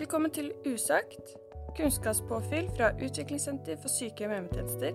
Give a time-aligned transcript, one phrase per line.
[0.00, 1.34] Velkommen til Usagt,
[1.76, 4.94] kunnskapspåfyll fra Utviklingssenter for sykehjem og hjemmetjenester.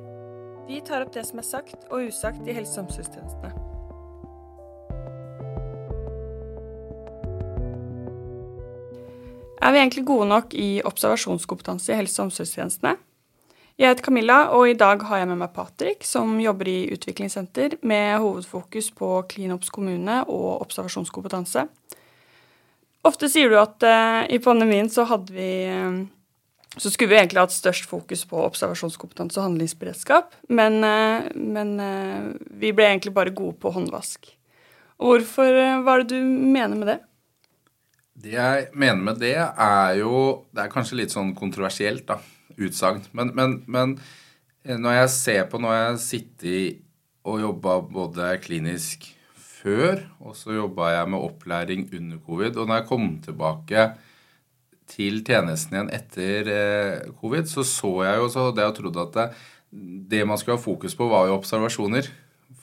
[0.65, 3.51] Vi tar opp det som er sagt og usagt i helse- og omsorgstjenestene.
[9.61, 12.95] Er vi egentlig gode nok i observasjonskompetanse i helse- og omsorgstjenestene?
[13.77, 17.77] Jeg heter Camilla, og i dag har jeg med meg Patrick, som jobber i utviklingssenter
[17.83, 21.67] med hovedfokus på Klinops kommune og observasjonskompetanse.
[23.05, 26.05] Ofte sier du at uh, i pandemien så hadde vi uh,
[26.75, 31.75] Så skulle vi egentlig hatt størst fokus på observasjonskompetanse og handlingsberedskap, men, uh, men
[32.59, 34.27] vi ble egentlig bare gode på håndvask.
[34.99, 35.51] Og hvorfor
[35.83, 36.99] Hva er det du mener med det?
[38.25, 42.19] Det jeg mener med det, er jo Det er kanskje litt sånn kontroversielt, da.
[42.55, 43.03] Utsagn.
[43.11, 43.97] Men, men, men
[44.63, 46.59] når jeg ser på Når jeg sitter
[47.25, 49.07] og jobba både klinisk
[49.65, 52.59] før, og så jobba jeg med opplæring under covid.
[52.59, 53.87] Og når jeg kom tilbake
[54.89, 59.17] til tjenesten igjen etter eh, covid, så så jeg jo så hadde jeg trodd at
[59.17, 59.25] det,
[60.13, 62.11] det man skulle ha fokus på, var jo observasjoner.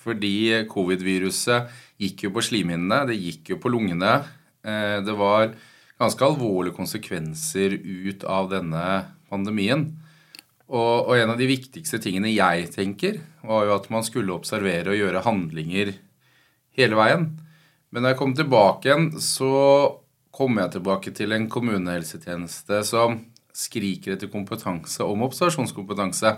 [0.02, 1.70] Fordi covid-viruset
[2.02, 4.14] gikk jo på slimhinnene, det gikk jo på lungene.
[4.62, 5.52] Eh, det var
[6.02, 8.86] ganske alvorlige konsekvenser ut av denne
[9.30, 9.88] pandemien.
[10.72, 14.94] Og, og, en av de viktigste tingene jeg tenker, var jo at man skulle observere
[14.94, 15.92] og gjøre handlinger
[16.78, 17.28] hele veien.
[17.92, 19.52] Men da jeg kom tilbake igjen, så
[20.32, 23.18] kom jeg tilbake til en kommunehelsetjeneste som
[23.52, 26.36] skriker etter kompetanse om observasjonskompetanse.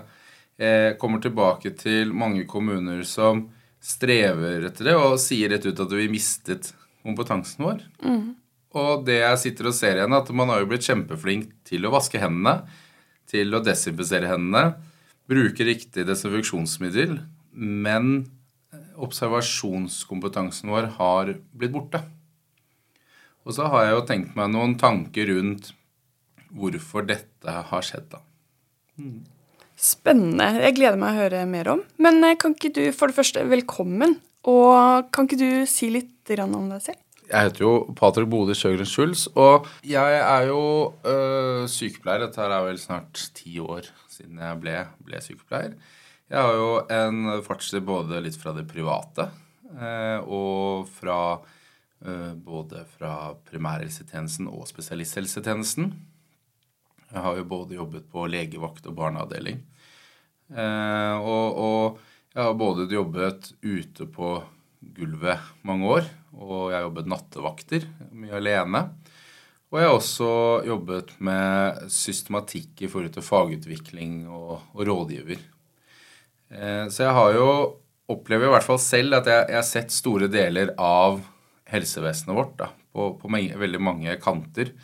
[0.59, 3.47] Jeg kommer tilbake til mange kommuner som
[3.83, 6.73] strever etter det, og sier rett ut at vi mistet
[7.05, 7.83] kompetansen vår.
[8.03, 8.33] Mm.
[8.75, 11.87] Og det jeg sitter og ser igjen, er at man har jo blitt kjempeflink til
[11.87, 12.65] å vaske hendene,
[13.29, 14.75] til å desinfisere hendene,
[15.29, 17.19] bruke riktig desinfeksjonsmiddel,
[17.55, 18.25] men
[18.95, 22.01] observasjonskompetansen vår har blitt borte.
[23.45, 25.73] Og så har jeg jo tenkt meg noen tanker rundt
[26.55, 28.21] hvorfor dette har skjedd, da.
[28.97, 29.23] Mm.
[29.75, 30.47] Spennende.
[30.63, 31.81] Jeg gleder meg å høre mer om.
[32.01, 34.15] Men eh, kan ikke du, for det første, velkommen.
[34.47, 37.01] Og kan ikke du si litt om deg selv?
[37.25, 40.61] Jeg heter jo Patrick Bode Sjøgren Schulz, og jeg er jo
[41.05, 42.27] øh, sykepleier.
[42.27, 44.75] Dette er vel snart ti år siden jeg ble,
[45.05, 45.73] ble sykepleier.
[46.25, 49.27] Jeg har jo en fartstid både litt fra det private
[49.77, 51.19] eh, og fra
[52.01, 55.93] eh, både fra primærhelsetjenesten og spesialisthelsetjenesten.
[57.11, 59.61] Jeg har jo både jobbet på legevakt og barneavdeling.
[60.49, 62.03] Eh, og, og,
[62.33, 64.33] jeg har både jobbet ute på
[64.97, 67.85] gulvet mange år, og jeg har jobbet nattevakter
[68.17, 68.87] mye alene.
[69.69, 70.31] Og jeg har også
[70.65, 75.51] jobbet med systematikk i forhold til fagutvikling og, og rådgiver.
[76.49, 77.47] Eh, så jeg har jo
[78.11, 81.23] opplever i hvert fall selv at jeg, jeg har sett store deler av
[81.71, 84.75] helsevesenet vårt da, på, på mange, veldig mange kanter.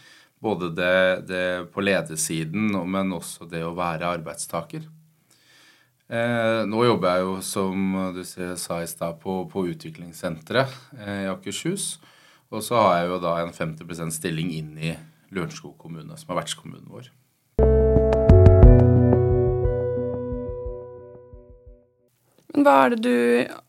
[0.41, 4.87] Både det, det på ledersiden, men også det å være arbeidstaker.
[6.11, 11.29] Eh, nå jobber jeg jo, som du sa i stad, på, på utviklingssenteret eh, i
[11.31, 11.93] Akershus.
[12.51, 14.95] Og så har jeg jo da en 50% stilling inn i
[15.31, 17.07] Lørenskog kommune, som er vertskommunen vår.
[22.51, 23.17] Men hva er det du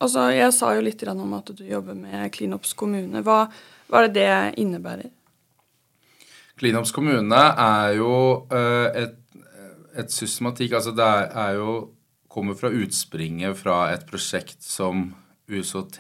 [0.03, 3.23] Altså, jeg sa jo litt om at du jobber med Klinops kommune.
[3.23, 3.47] Hva,
[3.89, 5.11] hva er det det innebærer?
[6.59, 8.13] Klinops kommune er jo
[8.53, 9.19] uh, et,
[9.99, 11.93] et, systematikk Altså det er, jo
[12.33, 15.11] Kommer fra utspringet fra et prosjekt som
[15.53, 15.99] USOT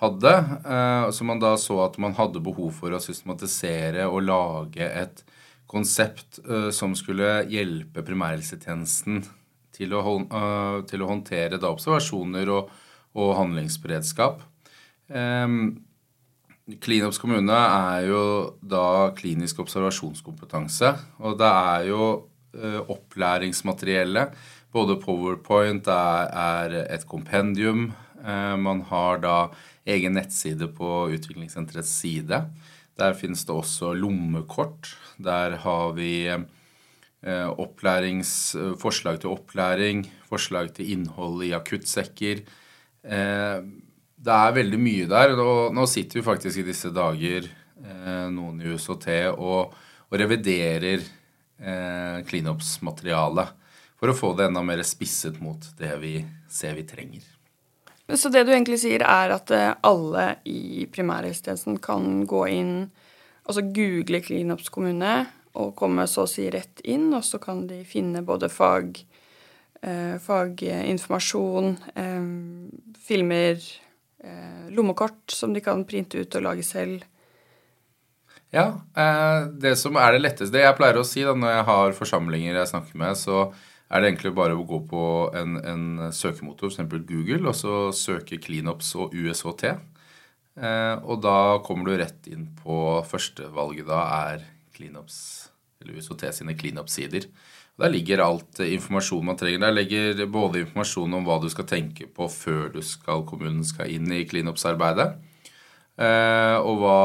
[0.00, 0.32] hadde.
[0.64, 5.22] Uh, som man da så at man hadde behov for å systematisere og lage et
[5.70, 9.22] konsept uh, som skulle hjelpe primærhelsetjenesten
[9.78, 12.72] til å, uh, til å håndtere da, observasjoner og,
[13.18, 14.42] og handlingsberedskap.
[16.76, 18.22] Klinops kommune er jo
[18.60, 20.90] da klinisk observasjonskompetanse.
[21.24, 24.34] Og det er jo uh, opplæringsmateriellet.
[24.74, 27.88] Både Powerpoint er, et kompendium.
[28.20, 29.36] Uh, man har da
[29.88, 32.42] egen nettside på utviklingssenterets side.
[33.00, 34.92] Der finnes det også lommekort.
[35.16, 36.28] Der har vi
[38.78, 42.42] forslag til opplæring, forslag til innhold i akuttsekker.
[43.02, 43.60] Eh,
[44.18, 45.34] det er veldig mye der.
[45.38, 47.48] og Nå sitter vi faktisk i disse dager,
[48.34, 49.06] noen i USOT,
[49.38, 49.74] og,
[50.10, 50.98] og reviderer
[52.26, 53.52] CleanUps-materialet
[53.94, 56.16] for å få det enda mer spisset mot det vi
[56.50, 57.22] ser vi trenger.
[58.18, 59.54] Så det du egentlig sier, er at
[59.86, 62.74] alle i primærhelsetjenesten kan gå inn
[63.48, 65.28] og google CleanUps kommune,
[65.58, 69.00] og komme så å si rett inn, og så kan de finne både fag,
[69.82, 72.28] eh, faginformasjon, eh,
[73.08, 73.62] filmer,
[74.22, 77.02] eh, lommekort som de kan printe ut og lage selv.
[78.50, 78.80] Ja,
[79.60, 82.54] det som er det letteste Det jeg pleier å si da når jeg har forsamlinger
[82.54, 83.52] jeg snakker med, så
[83.90, 87.04] er det egentlig bare å gå på en, en søkemotor, f.eks.
[87.04, 89.76] Google, og så søke cleanups og USHT.
[91.04, 93.84] Og da kommer du rett inn på førstevalget.
[93.86, 94.00] Da
[94.32, 94.46] er
[94.78, 95.47] cleanups,
[95.82, 97.28] eller USOT sine cleanup-sider.
[97.78, 99.62] Der ligger alt informasjon man trenger.
[99.62, 103.92] Der ligger både informasjon om hva du skal tenke på før du skal, kommunen skal
[103.94, 105.12] inn i cleanups-arbeidet.
[105.98, 106.98] Eh, og hva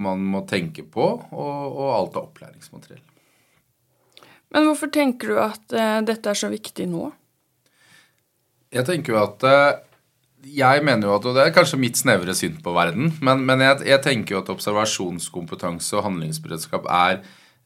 [0.00, 3.02] man må tenke på, og, og alt av opplæringsmateriell.
[4.50, 7.04] Men hvorfor tenker du at uh, dette er så viktig nå?
[8.74, 9.44] Jeg tenker jo at
[10.46, 13.62] Jeg mener jo at Og det er kanskje mitt snevre syn på verden, men, men
[13.62, 17.20] jeg, jeg, tenker jo at observasjonskompetanse og handlingsberedskap er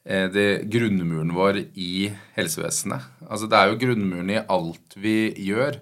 [0.05, 3.07] det grunnmuren vår i helsevesenet.
[3.25, 5.79] Altså Det er jo grunnmuren i alt vi gjør.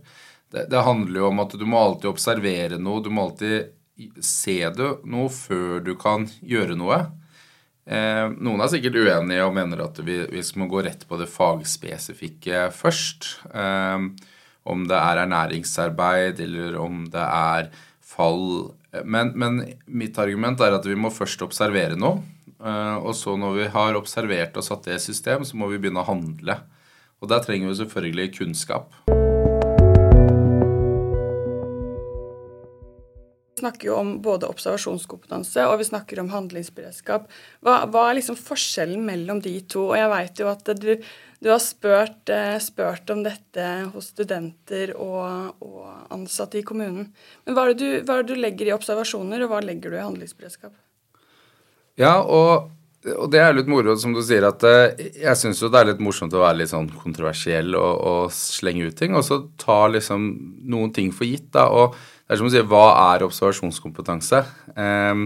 [0.47, 3.03] Det, det handler jo om at du må alltid observere noe.
[3.03, 3.73] Du må alltid
[4.23, 4.57] se
[5.03, 7.01] noe før du kan gjøre noe.
[7.83, 11.27] Eh, noen er sikkert uenige og mener at vi, vi må gå rett på det
[11.31, 13.33] fagspesifikke først.
[13.51, 14.07] Eh,
[14.63, 17.67] om det er ernæringsarbeid, eller om det er
[17.99, 18.71] fall.
[19.03, 19.59] Men, men,
[19.91, 22.21] mitt argument er at vi må først observere noe.
[22.63, 25.81] Eh, og så når vi har observert og satt det i system, så må vi
[25.81, 26.61] begynne å handle.
[27.23, 28.95] Og der trenger vi selvfølgelig kunnskap.
[33.53, 37.29] Vi snakker jo om både observasjonskompetanse og vi snakker om handlingsberedskap.
[37.63, 39.85] Hva, hva er liksom forskjellen mellom de to?
[39.93, 40.89] Og jeg veit jo at du,
[41.39, 47.13] du har spurt, eh, spurt, om dette hos studenter og, og, ansatte i kommunen.
[47.45, 49.99] Men hva er, du, hva er, det du, legger i observasjoner, og hva legger du
[50.01, 50.75] i handlingsberedskap?
[51.99, 52.71] Ja, og,
[53.13, 55.91] og det er litt moro, som du sier, at eh, jeg syns jo det er
[55.91, 59.83] litt morsomt å være litt sånn kontroversiell og, og slenge ut ting, og så ta
[59.93, 60.25] liksom
[60.73, 61.67] noen ting for gitt, da.
[61.69, 61.93] og
[62.23, 64.39] det er som å si, hva er observasjonskompetanse?
[64.73, 65.25] Um,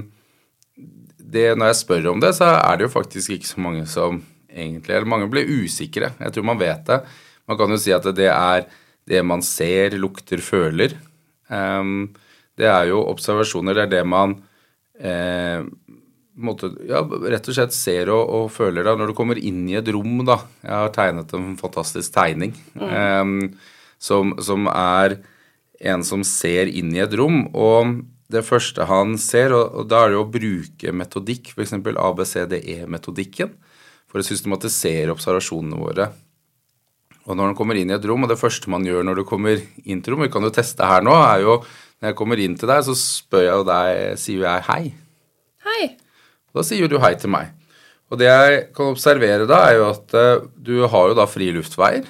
[1.18, 4.24] det, når jeg spør om det, så er det jo faktisk ikke så mange som
[4.58, 6.10] egentlig Eller mange blir usikre.
[6.18, 6.98] Jeg tror man vet det.
[7.46, 8.64] Man kan jo si at det er
[9.08, 10.96] det man ser, lukter, føler.
[11.52, 12.16] Um,
[12.58, 13.78] det er jo observasjoner.
[13.78, 14.34] Det er det man
[14.98, 15.62] eh,
[16.38, 18.96] måte, ja, rett og slett ser og, og, føler da.
[18.98, 22.86] Når du kommer inn i et rom, da Jeg har tegnet en fantastisk tegning mm.
[22.88, 23.40] um,
[23.98, 25.20] som, som er
[25.78, 27.46] en som ser inn i et rom.
[27.58, 28.00] Og
[28.34, 31.76] det første han ser, og, da er det å bruke metodikk, f.eks.
[31.78, 33.54] ABCDE-metodikken,
[34.08, 36.10] for å systematisere observasjonene våre.
[37.28, 39.28] Og når han kommer inn i et rom, og det første man gjør når du
[39.28, 41.60] kommer inn til rom, vi kan jo teste her nå, er jo
[41.98, 44.84] når jeg kommer inn til deg, så spør jeg deg, sier jeg hei.
[45.68, 45.82] Hei.
[46.58, 47.54] Da sier du hei til meg.
[48.12, 51.56] Og det jeg kan observere da, er jo at uh, du har jo da frie
[51.56, 52.08] luftveier.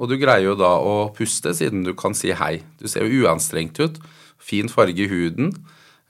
[0.00, 2.60] Og du greier jo da å puste siden du kan si hei.
[2.80, 3.98] Du ser jo uanstrengt ut.
[4.40, 5.52] Fin farge i huden.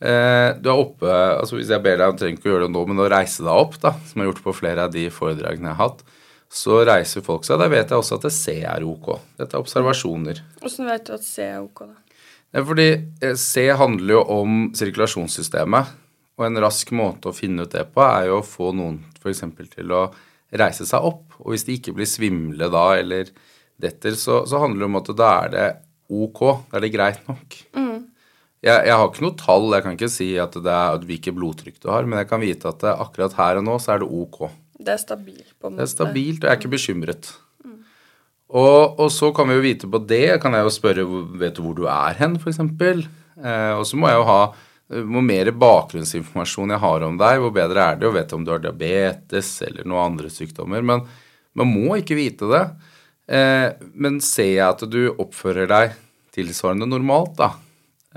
[0.01, 2.73] Eh, du er oppe altså Hvis jeg ber deg, du trenger ikke å gjøre det
[2.73, 5.03] nå, men å reise deg opp, da, som jeg har gjort på flere av de
[5.13, 6.05] foredragene jeg har hatt,
[6.51, 7.61] så reiser folk seg.
[7.61, 9.11] Da vet jeg også at det C er ok.
[9.39, 10.41] Dette er observasjoner.
[10.63, 12.23] Hvordan vet du at C er ok, da?
[12.51, 15.93] Det er fordi eh, C handler jo om sirkulasjonssystemet.
[16.41, 19.43] Og en rask måte å finne ut det på er jo å få noen f.eks.
[19.75, 20.07] til å
[20.57, 21.37] reise seg opp.
[21.43, 23.29] Og hvis de ikke blir svimle da, eller
[23.81, 25.67] detter, så, så, handler det om at da er det
[26.09, 26.41] ok.
[26.71, 27.59] Da er det greit nok.
[27.77, 27.99] Mm.
[28.61, 31.77] Jeg, jeg, har ikke noe tall, jeg kan ikke si at det er hvilket blodtrykk
[31.81, 34.41] du har, men jeg kan vite at akkurat her og nå så er det ok.
[34.81, 35.83] Det er stabilt, på en måte.
[35.83, 37.31] Det er stabilt, og jeg er ikke bekymret.
[37.65, 37.77] Mm.
[38.49, 41.07] Og, og, så kan vi jo vite på det, kan jeg jo spørre
[41.41, 42.61] vet du hvor du er hen, f.eks.
[42.65, 44.41] Eh, og så må jeg jo ha
[44.91, 48.51] hvor mer bakgrunnsinformasjon jeg har om deg, hvor bedre er det å vite om du
[48.51, 50.83] har diabetes eller noen andre sykdommer.
[50.83, 51.05] Men
[51.55, 52.65] man må ikke vite det.
[53.31, 55.99] Eh, men ser jeg at du oppfører deg
[56.35, 57.53] tilsvarende normalt, da,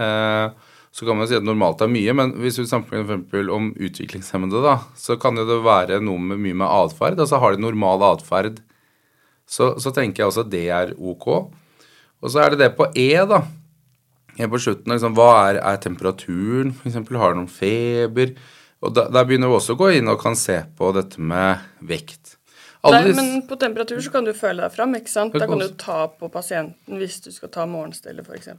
[0.01, 4.61] eh, så kan man si at normalt er mye, men hvis du sammenligner om utviklingshemmede,
[4.65, 7.21] da, så kan det være noe med mye med atferd.
[7.21, 8.59] Altså har de normal atferd,
[9.49, 11.27] så, så, tenker jeg også at det er ok.
[12.23, 13.41] Og så er det det på E, da.
[14.39, 16.73] Helt på slutten, liksom, hva er, er temperaturen?
[16.73, 16.95] F.eks.
[16.97, 18.33] har du noen feber?
[18.83, 21.61] Og da, Der begynner vi også å gå inn og kan se på dette med
[21.85, 22.37] vekt.
[22.83, 24.95] Nei, men på temperatur så kan du føle deg fram.
[24.97, 25.35] ikke sant?
[25.39, 28.49] Da kan du ta på pasienten hvis du skal ta morgenstellet f.eks.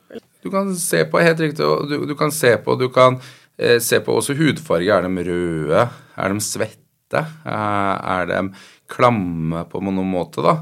[0.40, 3.18] Du kan se på helt riktig, du, du kan se på du kan
[3.58, 4.88] eh, se på også hudfarge.
[4.88, 5.84] Er de røde?
[6.16, 7.20] Er de svette?
[7.20, 8.40] Eh, er de
[8.88, 10.56] klamme på noen måte, da?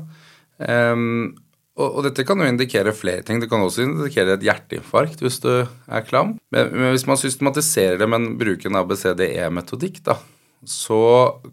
[0.62, 1.32] Um,
[1.72, 3.40] og, og, dette kan jo indikere flere ting.
[3.40, 6.34] Det kan også indikere et hjerteinfarkt hvis du er klam.
[6.52, 10.18] Men, men hvis man systematiserer det, men bruker en ABCDE-metodikk, da,
[10.68, 11.00] så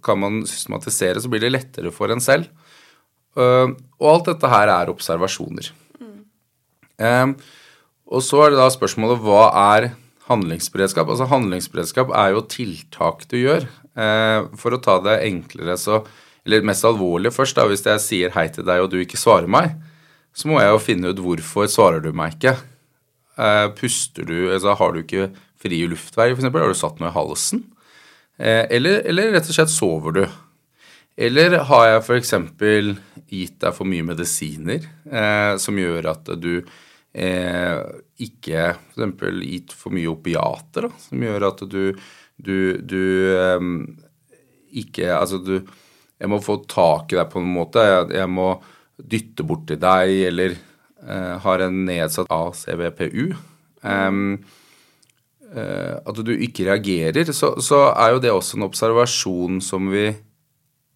[0.03, 2.49] kan man systematisere, så blir det lettere for en selv.
[3.38, 3.71] Uh,
[4.01, 5.71] og alt dette her er observasjoner.
[6.01, 6.21] Mm.
[6.99, 7.33] Uh,
[8.09, 9.43] og så er det da spørsmålet hva
[9.77, 9.91] er
[10.29, 11.09] handlingsberedskap?
[11.09, 13.69] Altså Handlingsberedskap er jo tiltak du gjør.
[13.95, 16.03] Uh, for å ta det enklere, så
[16.47, 19.45] Eller mest alvorlig først, da, hvis jeg sier hei til deg, og du ikke svarer
[19.51, 19.73] meg,
[20.39, 22.55] så må jeg jo finne ut hvorfor svarer du meg ikke.
[23.39, 25.29] Eh, puster du Altså har du ikke
[25.60, 26.48] frie luftveier, f.eks.?
[26.55, 27.65] Har du satt noe i halsen?
[28.39, 30.22] Eh, eller, eller rett og slett sover du?
[31.19, 32.34] Eller har jeg f.eks.
[33.27, 37.81] gitt deg for mye medisiner eh, som gjør at du eh,
[38.24, 39.43] ikke f.eks.
[39.43, 41.84] gitt for mye opiater, da, som gjør at du,
[42.39, 43.03] du, du
[43.36, 43.67] eh,
[44.79, 45.58] ikke Altså, du
[46.19, 47.84] Jeg må få tak i deg på en måte.
[47.84, 48.50] Jeg, jeg må
[49.00, 53.32] dytte bort til deg, eller eh, har en nedsatt ACVPU.
[53.82, 54.39] Um,
[55.53, 60.10] eh, at du ikke reagerer, så, så, er jo det også en observasjon som vi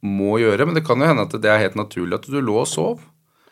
[0.04, 0.68] må gjøre.
[0.68, 3.04] Men det kan jo hende at det er helt naturlig at du lå og sov.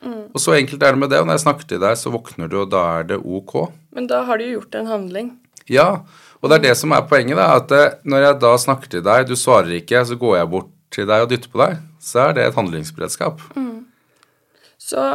[0.01, 0.33] Mm.
[0.33, 1.21] Og så enkelt er det med det.
[1.21, 3.55] Og når jeg snakker til deg, så våkner du, og da er det ok.
[3.95, 5.31] Men da har du gjort en handling.
[5.71, 6.03] Ja,
[6.41, 7.37] og det er det som er poenget.
[7.39, 10.71] da, At når jeg da snakker til deg, du svarer ikke, så går jeg bort
[10.91, 13.43] til deg og dytter på deg, så er det et handlingsberedskap.
[13.55, 13.80] Mm.
[14.81, 15.05] Så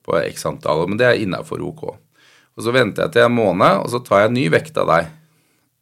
[0.05, 0.85] på x antall.
[0.85, 1.87] Men det er innafor OK.
[2.55, 4.91] Og så venter jeg til en måned, og så tar jeg en ny vekt av
[4.93, 5.09] deg.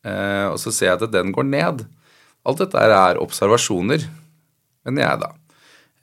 [0.08, 1.84] Eh, og så ser jeg at den går ned.
[2.48, 4.08] Alt dette er observasjoner,
[4.86, 5.32] mener jeg da.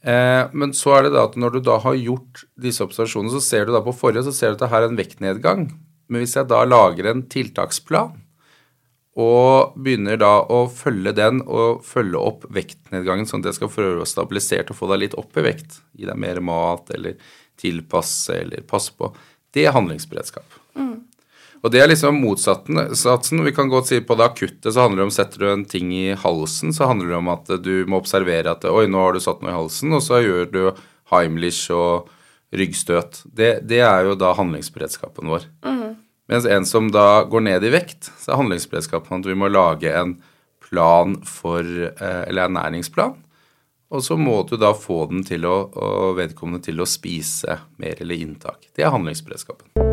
[0.00, 3.42] Eh, men så er det da at når du da har gjort disse observasjonene, så
[3.44, 5.68] ser du da på forrige, så ser du at det her er en vektnedgang.
[6.10, 8.16] Men hvis jeg da lager en tiltaksplan
[9.20, 14.04] og begynner da å følge den og følge opp vektnedgangen, sånn at jeg skal prøve
[14.04, 17.18] å stabilisere og få deg litt opp i vekt, gi deg mer mat eller
[17.60, 19.10] tilpasse eller passe på,
[19.52, 20.46] det er handlingsberedskap.
[21.60, 23.42] Og det er liksom motsatsen.
[23.44, 25.90] Vi kan godt si på det akutte så handler det om setter du en ting
[25.92, 29.20] i halsen, så handler det om at du må observere at oi, nå har du
[29.20, 30.62] satt noe i halsen, og så gjør du
[31.10, 32.08] Heimlich og
[32.56, 33.24] ryggstøt.
[33.26, 35.46] Det, det er jo da handlingsberedskapen vår.
[35.66, 35.98] Mm.
[36.30, 39.90] Mens en som da går ned i vekt, så er handlingsberedskapen at vi må lage
[39.90, 40.16] en
[40.62, 43.18] plan for eh, Eller ernæringsplan.
[43.90, 47.98] Og så må du da få den til å, og vedkommende til å spise mer
[47.98, 48.70] eller inntak.
[48.70, 49.89] Det er handlingsberedskapen.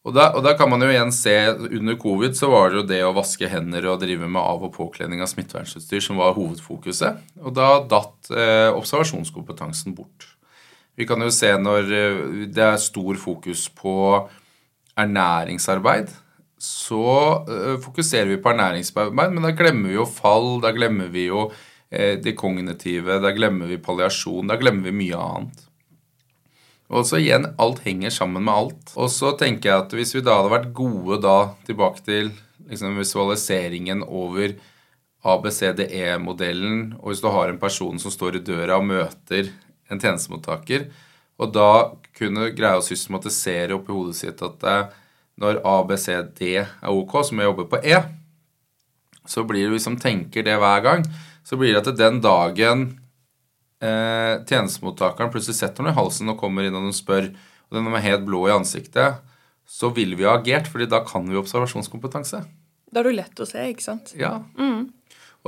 [0.00, 2.86] Og da, og da, kan man jo igjen se Under covid så var det jo
[2.88, 7.20] det å vaske hender og drive med av- og påkledning av smittevernutstyr som var hovedfokuset.
[7.44, 10.24] Og da datt eh, observasjonskompetansen bort.
[10.96, 13.94] Vi kan jo se når eh, det er stor fokus på
[15.00, 16.10] ernæringsarbeid,
[16.60, 17.04] så
[17.44, 21.46] eh, fokuserer vi på ernæringsarbeid, men da glemmer vi jo fall, da glemmer vi jo
[21.92, 25.66] eh, det kognitive, da glemmer vi palliasjon, da glemmer vi mye annet.
[26.90, 28.92] Og så igjen, alt henger sammen med alt.
[28.98, 32.32] Og så tenker jeg at hvis vi da hadde vært gode da tilbake til
[32.70, 34.56] liksom visualiseringen over
[35.30, 39.52] ABCDE-modellen, og hvis du har en person som står i døra og møter
[39.90, 40.88] en tjenestemottaker,
[41.40, 41.70] og da
[42.16, 44.66] kunne greie å systematisere oppi hodet sitt at
[45.40, 48.00] når A, B, C, D er OK, så må jeg jobbe på E,
[49.30, 51.06] så blir det, man tenker det hver gang,
[51.46, 52.88] så blir det at den dagen
[53.82, 57.30] eh, tjenestemottakeren plutselig setter noe i halsen og kommer inn og spør,
[57.70, 59.20] og den er helt blå i ansiktet,
[59.70, 62.42] så vil vi ha agert, fordi da kan vi observasjonskompetanse.
[62.90, 64.14] Da er det lett å se, ikke sant?
[64.18, 64.40] Ja.
[64.58, 64.88] Mm.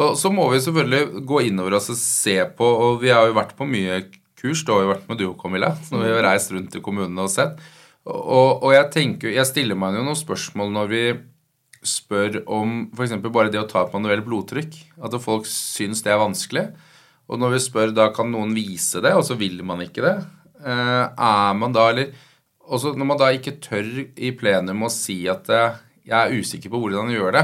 [0.01, 3.37] Og så må vi selvfølgelig gå innover oss og se på, og vi har jo
[3.37, 4.05] vært på mye
[4.39, 4.65] kurs.
[4.65, 5.75] da har vi vært med du og Camilla.
[5.91, 7.59] når vi har reist rundt i kommunene og sett.
[8.07, 11.03] Og, og jeg tenker, jeg stiller meg jo noen spørsmål når vi
[11.87, 13.15] spør om f.eks.
[13.27, 14.79] bare det å ta et manuelt blodtrykk.
[15.03, 16.67] At folk syns det er vanskelig.
[17.33, 20.17] Og når vi spør da kan noen vise det, og så vil man ikke det.
[20.61, 22.12] Eh, er man da, eller
[22.73, 26.79] også Når man da ikke tør i plenum å si at jeg er usikker på
[26.81, 27.43] hvordan jeg gjør det.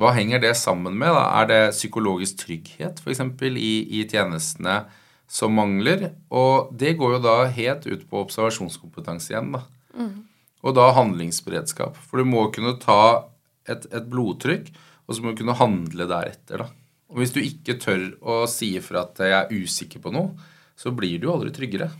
[0.00, 1.12] Hva henger det sammen med?
[1.14, 1.22] da?
[1.40, 3.22] Er det psykologisk trygghet f.eks.
[3.52, 4.82] I, i tjenestene
[5.30, 6.10] som mangler?
[6.34, 9.52] Og det går jo da helt ut på observasjonskompetanse igjen.
[9.54, 9.62] da.
[9.94, 10.24] Mm.
[10.62, 11.98] Og da handlingsberedskap.
[12.08, 13.28] For du må kunne ta
[13.68, 14.72] et, et, blodtrykk,
[15.06, 16.64] og så må du kunne handle deretter.
[16.64, 16.81] da.
[17.12, 20.32] Og hvis du ikke tør å si ifra at jeg er usikker på noe,
[20.78, 21.90] så blir du jo aldri tryggere.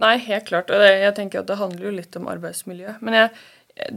[0.00, 0.72] Nei, helt klart.
[0.72, 2.96] Og jeg tenker at det handler jo litt om arbeidsmiljø.
[3.04, 3.30] Men jeg,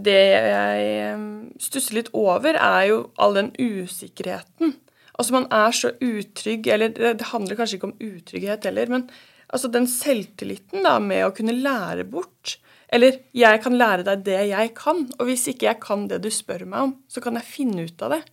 [0.08, 4.76] det jeg stusser litt over, er jo all den usikkerheten.
[5.16, 9.08] Altså man er så utrygg, eller det handler kanskje ikke om utrygghet heller, men
[9.52, 12.58] altså den selvtilliten da med å kunne lære bort.
[12.92, 16.30] Eller 'jeg kan lære deg det jeg kan', og hvis ikke jeg kan det du
[16.30, 18.24] spør meg om, så kan jeg finne ut av det.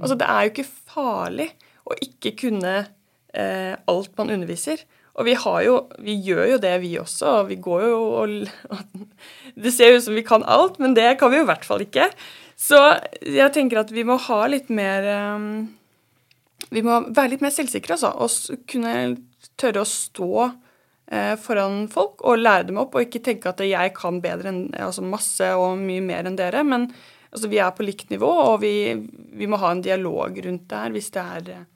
[0.00, 1.48] Altså Det er jo ikke farlig
[1.84, 2.74] å ikke kunne
[3.36, 4.84] eh, alt man underviser.
[5.14, 7.36] Og vi, har jo, vi gjør jo det, vi også.
[7.40, 8.32] og Vi går jo og
[9.66, 11.66] Det ser jo ut som vi kan alt, men det kan vi jo i hvert
[11.66, 12.08] fall ikke.
[12.58, 12.80] Så
[13.22, 15.46] jeg tenker at vi må ha litt mer um,
[16.74, 18.10] Vi må være litt mer selvsikre, altså.
[18.24, 18.94] Og kunne
[19.60, 20.30] tørre å stå
[21.12, 24.62] eh, foran folk og lære dem opp, og ikke tenke at jeg kan bedre enn
[24.74, 26.64] altså masse og mye mer enn dere.
[26.66, 26.88] Men
[27.34, 28.94] altså, vi er på likt nivå, og vi,
[29.34, 31.66] vi må ha en dialog rundt det her hvis det er,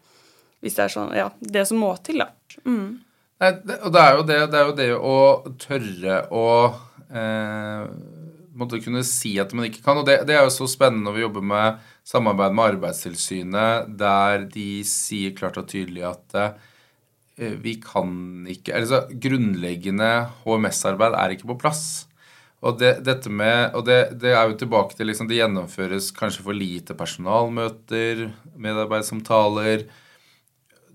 [0.62, 2.22] hvis det er sånn, ja, det som må til.
[2.24, 2.30] da.
[2.64, 3.00] Mm.
[3.38, 5.18] Nei, det, og det er, det, det er jo det å
[5.62, 6.46] tørre å
[7.14, 7.84] eh,
[8.58, 10.00] måtte kunne si at man ikke kan.
[10.00, 14.82] Og det, er jo så spennende når vi jobber med samarbeid med Arbeidstilsynet, der de
[14.88, 18.10] sier klart og tydelig at eh, vi kan
[18.50, 20.10] ikke Altså grunnleggende
[20.42, 22.07] HMS-arbeid er ikke på plass.
[22.58, 26.42] Og det, dette med, og det, det er jo tilbake til liksom, Det gjennomføres kanskje
[26.42, 28.24] for lite personalmøter,
[28.58, 29.86] medarbeidssamtaler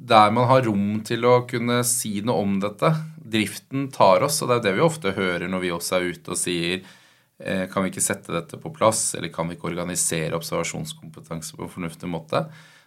[0.03, 2.89] der man har rom til å kunne si noe om dette.
[3.15, 6.33] Driften tar oss, og det er det vi ofte hører når vi også er ute
[6.33, 6.81] og sier
[7.39, 11.63] eh, kan vi ikke sette dette på plass, eller kan vi ikke organisere observasjonskompetanse på
[11.63, 12.43] en fornuftig måte?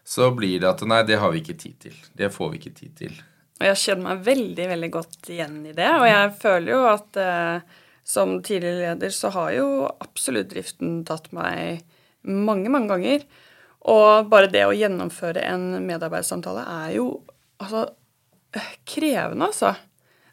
[0.06, 1.96] Så blir det at nei, det har vi ikke tid til.
[2.14, 3.16] Det får vi ikke tid til.
[3.56, 5.88] Og jeg kjenner meg veldig, veldig godt igjen i det.
[5.96, 11.32] Og jeg føler jo at eh, som tidligere leder så har jo absolutt driften tatt
[11.34, 11.82] meg
[12.22, 13.26] mange, mange ganger.
[13.86, 17.08] Og bare det å gjennomføre en medarbeidssamtale er jo
[17.62, 17.88] altså
[18.88, 19.74] krevende, altså.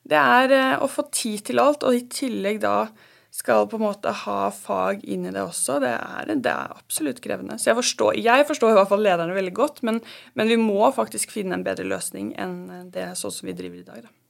[0.04, 2.88] Det er eh, å få tid til alt, og i tillegg da
[3.34, 5.80] skal på en måte ha fag inn i det også.
[5.82, 7.58] Det er, det er absolutt krevende.
[7.58, 10.04] Så jeg forstår, jeg forstår i hvert fall lederne veldig godt, men,
[10.38, 13.88] men, vi må faktisk finne en bedre løsning enn det sånn som vi driver i
[13.88, 14.06] dag.
[14.06, 14.23] da.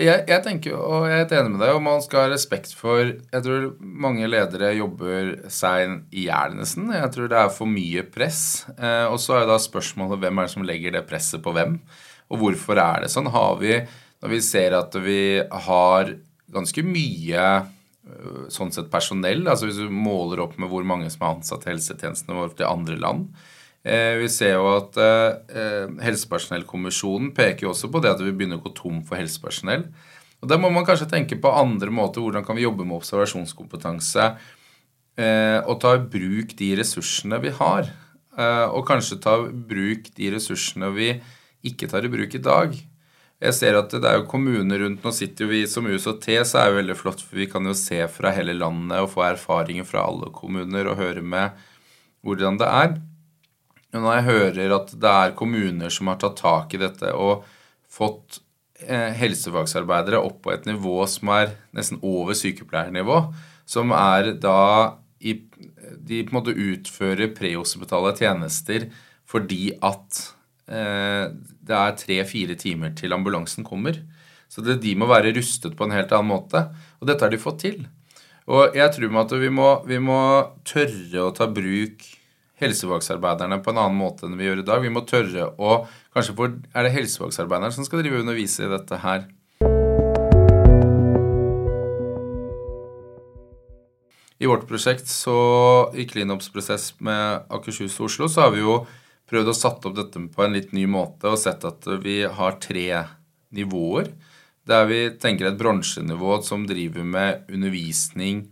[0.00, 2.70] Jeg, jeg, tenker, og jeg er helt enig med deg, og man skal ha respekt
[2.76, 6.88] for Jeg tror mange ledere jobber seg i hjel, nesten.
[6.94, 8.40] Jeg tror det er for mye press.
[8.78, 11.76] Eh, og så er da spørsmålet hvem er det som legger det presset på hvem?
[12.32, 13.28] Og hvorfor er det sånn?
[13.34, 13.76] Har vi,
[14.24, 15.20] når vi ser at vi
[15.68, 16.14] har
[16.50, 21.26] ganske mye øh, sånn sett personell, altså hvis du måler opp med hvor mange som
[21.26, 27.30] er ansatt i helsetjenestene våre til andre land, Eh, vi ser jo at eh, Helsepersonellkommisjonen
[27.36, 29.86] peker jo også på det at vi begynner å gå tom for helsepersonell.
[30.40, 32.20] Og Da må man kanskje tenke på andre måter.
[32.20, 34.26] Hvordan kan vi jobbe med observasjonskompetanse
[35.16, 37.90] eh, og ta i bruk de ressursene vi har?
[38.40, 41.10] Og kanskje ta i bruk de ressursene vi
[41.66, 42.76] ikke tar i bruk i dag.
[43.40, 46.60] Jeg ser at det er jo kommuner rundt Nå sitter jo vi som USOT, så
[46.60, 49.86] er det veldig flott, for vi kan jo se fra hele landet og få erfaringer
[49.88, 51.56] fra alle kommuner og høre med
[52.24, 52.98] hvordan det er.
[53.96, 57.46] Når jeg hører at det er kommuner som har tatt tak i dette og
[57.90, 58.38] fått
[58.86, 63.24] eh, helsefagsarbeidere opp på et nivå som er nesten over sykepleiernivå,
[63.66, 64.60] som er da
[65.20, 65.34] i,
[66.00, 68.86] De på en måte utfører prehospitale tjenester
[69.30, 70.22] fordi at
[70.70, 74.00] eh, det er tre-fire timer til ambulansen kommer.
[74.50, 76.64] Så det, de må være rustet på en helt annen måte.
[76.98, 77.84] Og dette har de fått til.
[78.50, 80.18] Og jeg tror at vi må, vi må
[80.66, 82.02] tørre å ta bruk
[82.60, 84.84] helsefagsarbeiderne på en annen måte enn vi gjør i dag.
[84.84, 88.70] Vi må tørre å Kanskje for, er det helsefagsarbeideren som skal drive og undervise i
[88.72, 89.28] dette her?
[94.40, 95.36] I vårt prosjekt, så,
[95.94, 98.80] i cleanups-prosess med Akershus og Oslo, så har vi jo
[99.30, 102.58] prøvd å satt opp dette på en litt ny måte og sett at vi har
[102.58, 102.88] tre
[103.54, 104.10] nivåer.
[104.66, 108.48] Der vi tenker et bransjenivå som driver med undervisning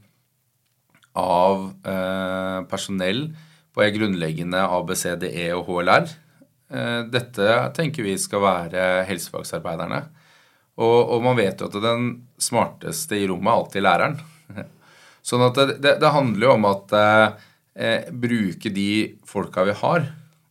[1.18, 3.24] av eh, personell
[3.74, 6.08] på er grunnleggende ABCDE og HLR.
[6.68, 10.02] Eh, dette tenker vi skal være helsefagsarbeiderne.
[10.78, 14.18] Og, og, man vet jo at den smarteste i rommet er alltid læreren.
[15.28, 18.90] Sånn at det, det, det handler jo om at eh, bruke de
[19.26, 20.06] folka vi har,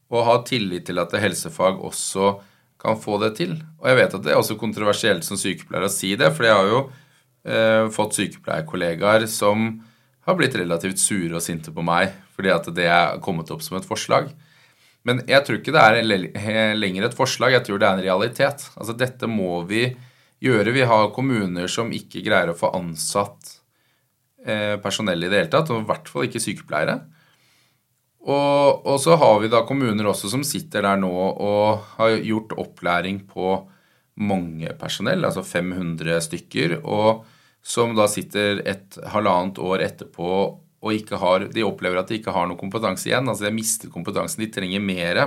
[0.07, 2.37] og ha tillit til at helsefag også
[2.79, 3.57] kan få det til.
[3.81, 6.55] Og jeg vet at det er også kontroversielt som sykepleier å si det, for jeg
[6.59, 6.81] har jo
[7.47, 9.69] eh, fått sykepleierkollegaer som
[10.27, 13.79] har blitt relativt sure og sinte på meg fordi at det er kommet opp som
[13.79, 14.29] et forslag.
[15.07, 18.65] Men jeg tror ikke det er lenger et forslag, jeg tror det er en realitet.
[18.75, 19.87] Altså Dette må vi
[20.43, 20.73] gjøre.
[20.75, 23.55] Vi har kommuner som ikke greier å få ansatt
[24.45, 26.99] eh, personell i det hele tatt, og i hvert fall ikke sykepleiere.
[28.27, 32.57] Og, og, så har vi da kommuner også som sitter der nå og har gjort
[32.59, 33.55] opplæring på
[34.19, 37.23] mange personell, altså 500 stykker, og
[37.65, 40.29] som da sitter et halvannet år etterpå
[40.87, 43.27] og ikke har, de opplever at de ikke har noe kompetanse igjen.
[43.27, 45.23] altså De har mistet kompetansen, de trenger mer.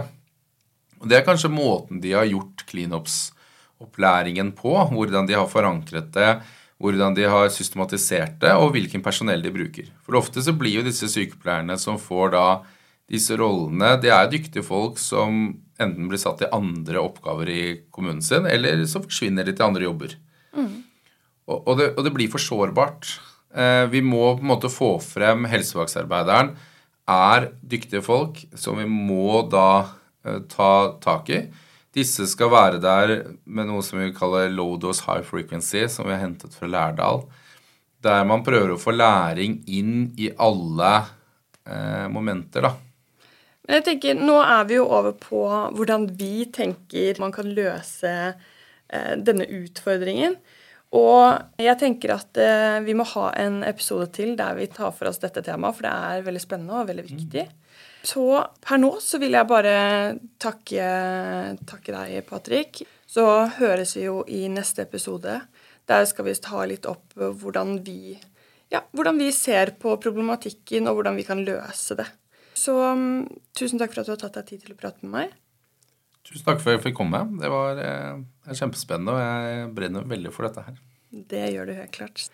[1.00, 4.72] Og Det er kanskje måten de har gjort cleanups-opplæringen på.
[4.94, 6.30] Hvordan de har forankret det,
[6.80, 9.90] hvordan de har systematisert det, og hvilken personell de bruker.
[10.06, 12.44] For ofte så blir jo disse sykepleierne som får da
[13.10, 18.22] disse rollene, det er dyktige folk som enten blir satt til andre oppgaver i kommunen
[18.22, 20.14] sin, eller så forsvinner de til andre jobber.
[20.54, 20.76] Mm.
[21.50, 23.08] Og, det, og det blir for sårbart.
[23.54, 26.54] Eh, vi må på en måte få frem helsevaksarbeideren,
[27.10, 29.70] er dyktige folk som vi må da
[30.24, 31.40] eh, ta tak i.
[31.96, 33.14] Disse skal være der
[33.50, 37.24] med noe som vi kaller low dose high frequency, som vi har hentet fra Lærdal.
[38.00, 40.92] Der man prøver å få læring inn i alle
[41.66, 42.76] eh, momenter, da.
[43.66, 45.42] Men jeg tenker, Nå er vi jo over på
[45.76, 50.38] hvordan vi tenker man kan løse eh, denne utfordringen.
[50.98, 55.10] Og jeg tenker at eh, vi må ha en episode til der vi tar for
[55.10, 57.44] oss dette temaet, for det er veldig spennende og veldig viktig.
[58.02, 58.24] Så
[58.64, 59.74] per nå så vil jeg bare
[60.40, 60.86] takke,
[61.68, 62.82] takke deg, Patrick.
[63.06, 63.24] Så
[63.58, 65.36] høres vi jo i neste episode.
[65.90, 68.16] Der skal vi ta litt opp hvordan vi,
[68.72, 72.08] ja, hvordan vi ser på problematikken, og hvordan vi kan løse det.
[72.56, 75.14] Så um, tusen takk for at du har tatt deg tid til å prate med
[75.14, 75.38] meg.
[76.26, 77.22] Tusen takk for at jeg fikk komme.
[77.40, 80.80] Det var eh, kjempespennende, og jeg brenner veldig for dette her.
[81.10, 82.26] Det gjør du helt klart.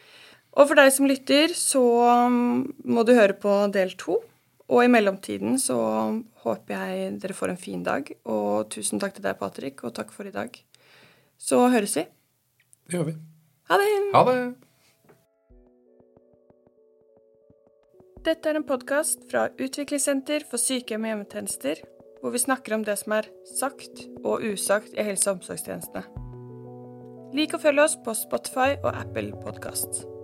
[0.57, 1.83] Og for deg som lytter, så
[2.27, 4.18] um, må du høre på del to.
[4.66, 5.79] Og i mellomtiden så
[6.42, 8.09] håper jeg dere får en fin dag.
[8.27, 10.51] Og tusen takk til deg, Patrick, og takk for i dag.
[11.38, 12.07] Så høres vi.
[12.88, 13.18] Det gjør vi.
[13.70, 13.90] Ha det.
[14.14, 14.38] Ha det.
[18.27, 21.85] Dette er en podkast fra Utviklingssenter for sykehjem og hjemmetjenester
[22.20, 26.05] hvor vi snakker om det som er sagt og usagt i helse- og omsorgstjenestene.
[27.37, 30.15] Lik og følg oss på Spotify og Apple Podkast.